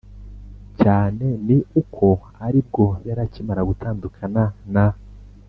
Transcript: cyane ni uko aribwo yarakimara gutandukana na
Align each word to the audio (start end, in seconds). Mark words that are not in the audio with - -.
cyane 0.79 1.25
ni 1.47 1.57
uko 1.81 2.07
aribwo 2.45 2.85
yarakimara 3.07 3.61
gutandukana 3.69 4.43
na 4.73 4.85